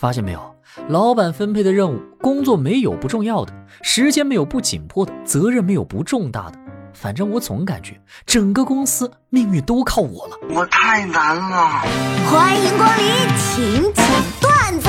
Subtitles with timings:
[0.00, 0.40] 发现没有？
[0.88, 3.52] 老板分配的任务，工作没有不重要的，
[3.82, 6.58] 时间没有不紧迫的，责任没有不重大的。
[6.94, 10.38] 反正我总感觉整个公司命运都靠我了。
[10.48, 11.82] 我太难了。
[12.30, 13.04] 欢迎光临，
[13.36, 14.06] 请讲
[14.40, 14.88] 段子。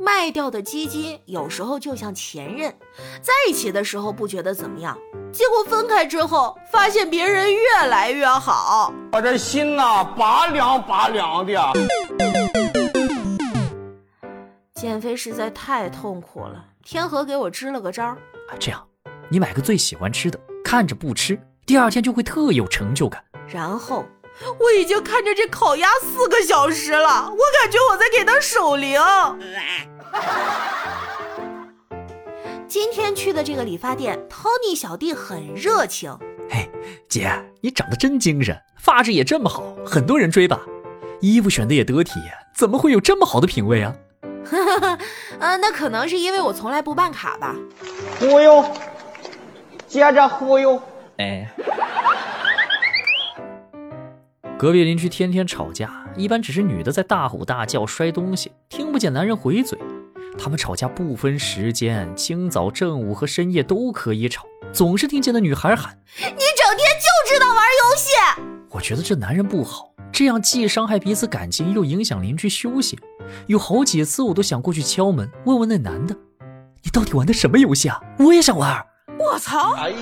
[0.00, 2.74] 卖掉的基金有时候就像前任，
[3.20, 4.96] 在一起的时候不觉得怎么样，
[5.30, 11.52] 结果分开之后发现别人越来越好，我这心呐拔凉拔凉的。
[14.76, 18.18] 减肥实在太痛苦了，天河给我支了个招儿。
[18.58, 18.86] 这样，
[19.30, 23.24] 你买个最喜欢吃的，看着不吃，第二天就会特有成就感。
[23.48, 24.04] 然后，
[24.60, 29.00] 我已经看着这烤鸭四个小时了，我感觉我在给他守灵。
[32.68, 36.14] 今天去的这个理发店，Tony 小弟很热情。
[36.50, 36.70] 嘿，
[37.08, 40.60] 姐，你长得真精神，发质也这么好，很多人追吧？
[41.22, 42.20] 衣服选的也得体，
[42.54, 43.96] 怎么会有这么好的品味啊？
[44.50, 44.98] 哈哈哈，
[45.40, 47.54] 嗯，那可能是因为我从来不办卡吧。
[48.18, 48.64] 忽悠，
[49.86, 50.80] 接着忽悠。
[51.18, 51.50] 哎，
[54.58, 59.78] 隔壁邻居天天吵架，一般只是女的在大吼大叫、摔东西，听不见男人回嘴。
[60.38, 68.10] 他们吵架不分时间，清早、正午和深夜都可以吵，总是听见那女孩喊：“你整天就知道玩游戏。”
[68.68, 72.98] 我觉得这男人不好，这样既伤害彼此感情，又影响邻居休息。
[73.48, 76.16] 有好几次我都想过去敲门，问问那男的
[76.82, 78.00] ：“你到底玩的什么游戏啊？
[78.18, 78.82] 我也想玩。”
[79.20, 79.74] 我操！
[79.74, 79.96] 哎呀，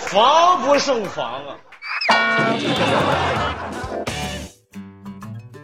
[0.00, 1.56] 防不胜防啊！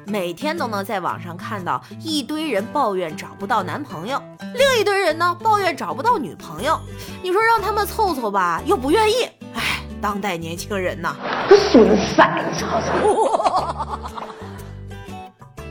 [0.07, 4.19] 每天都能在网上看到一堆人抱怨找不到男朋友，
[4.55, 6.81] 另一堆人呢抱怨找不到女朋友。
[7.23, 9.25] 你说让他们凑凑吧，又不愿意。
[9.53, 11.15] 哎，当代年轻人呐，
[11.49, 12.89] 个损色，你瞅瞅。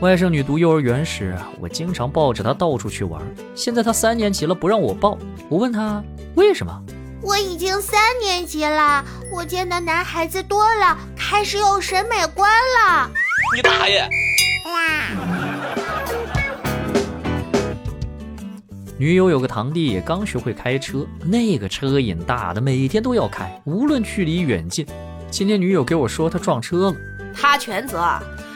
[0.00, 3.20] 外甥女读幼儿园时，我经常抱着她到处去玩。
[3.54, 5.18] 现在她三年级了，不让我抱。
[5.48, 6.02] 我问她
[6.34, 6.82] 为什么？
[7.20, 13.10] 我已经三年级了，我见的男孩子多了，开始有审美观了。
[13.56, 14.08] 你大爷！
[18.96, 24.86] 女友有个堂弟刚学会开车，那个车瘾大的，每天都要开，无论距离远近。
[25.30, 26.96] 今天女友给我说她撞车了，
[27.34, 27.98] 他全责，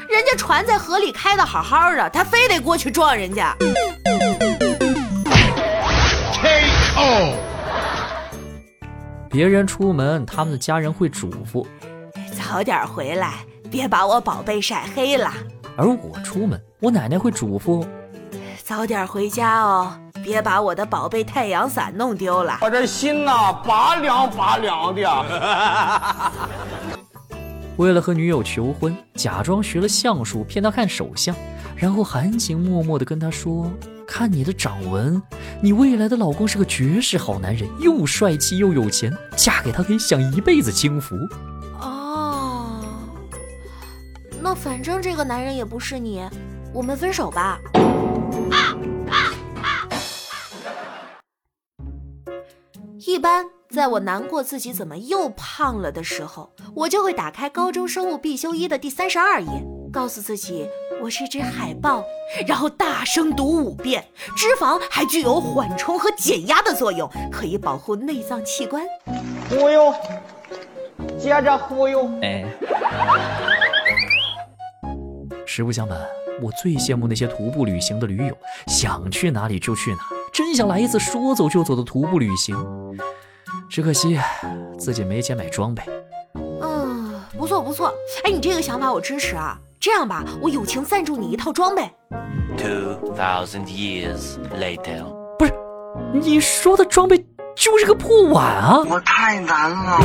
[0.08, 3.54] 人家船在河里开的好好的，他非得过去撞人家。
[6.32, 7.34] K.O.
[9.30, 11.64] 别人出门，他们的家人会嘱咐：
[12.36, 15.32] 早点回来，别把我宝贝晒黑了。
[15.76, 17.86] 而我出门，我奶奶会嘱咐：
[18.62, 22.58] 早点回家哦，别把我的宝贝太阳伞弄丢了。
[22.62, 26.32] 我这心呐拔凉拔凉的。
[27.78, 31.34] 为了和女友求婚，假装学了相术骗她看手相，
[31.74, 33.70] 然后含情脉脉地跟她说
[34.06, 35.20] ：“看你的掌纹，
[35.62, 41.16] 你未来的老公是个绝世好男人，又帅气又有钱，嫁给他可以享一辈子清福。”
[41.80, 42.84] 哦，
[44.40, 46.22] 那反正这个男人也不是你，
[46.74, 47.58] 我们分手吧。
[53.12, 59.50] 一般在我难过自己怎么又胖了的时候，我就会打开高中生物必修一的第三十二页，
[59.92, 60.66] 告诉自己
[61.02, 62.02] 我是只海豹，
[62.46, 64.02] 然后大声读五遍。
[64.34, 68.82] 脂肪还具有缓冲和减压的作用，可以保护内脏器官。
[69.50, 69.94] 忽悠，
[71.18, 72.10] 接着忽悠。
[72.22, 72.46] 哎，
[75.44, 76.00] 实不相瞒，
[76.40, 78.34] 我最羡慕那些徒步旅行的驴友，
[78.68, 80.00] 想去哪里就去哪，
[80.32, 82.56] 真想来一次说走就走的徒步旅行。
[83.68, 84.18] 只可惜
[84.78, 85.82] 自己没钱买装备。
[86.62, 87.92] 嗯，不错不错，
[88.24, 89.58] 哎，你这个想法我支持啊。
[89.78, 91.82] 这样吧，我友情赞助你一套装备。
[92.56, 95.04] Two thousand years later，
[95.38, 95.52] 不是，
[96.12, 97.18] 你说的装备
[97.54, 98.82] 就是个破碗啊！
[98.88, 99.98] 我太难了。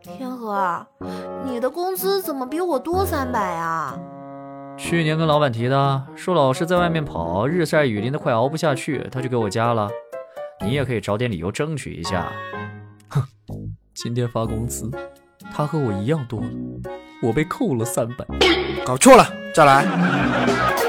[0.00, 0.86] 天河，
[1.44, 3.55] 你的工资怎么比我多三百啊？
[4.76, 9.88] 去年跟老板提的，说老是在外面跑，日晒雨淋的快熬不下去，他就给我加了。
[10.64, 12.30] 你也可以找点理由争取一下。
[13.08, 13.22] 哼，
[13.94, 14.90] 今天发工资，
[15.52, 16.46] 他和我一样多了，
[17.22, 18.24] 我被扣了三百。
[18.84, 20.85] 搞错了，再来。